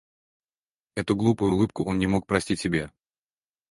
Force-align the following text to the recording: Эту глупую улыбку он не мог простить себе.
Эту 0.95 1.15
глупую 1.15 1.53
улыбку 1.53 1.83
он 1.83 1.99
не 1.99 2.07
мог 2.07 2.25
простить 2.25 2.59
себе. 2.59 2.91